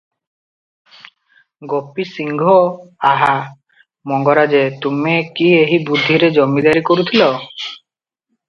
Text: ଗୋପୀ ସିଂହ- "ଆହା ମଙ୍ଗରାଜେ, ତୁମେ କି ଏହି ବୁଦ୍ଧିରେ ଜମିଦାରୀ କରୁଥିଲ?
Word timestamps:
ଗୋପୀ 1.73 2.05
ସିଂହ- 2.13 2.49
"ଆହା 3.09 3.29
ମଙ୍ଗରାଜେ, 4.13 4.63
ତୁମେ 4.87 5.15
କି 5.41 5.51
ଏହି 5.61 5.81
ବୁଦ୍ଧିରେ 5.91 6.31
ଜମିଦାରୀ 6.39 6.85
କରୁଥିଲ? 6.93 7.31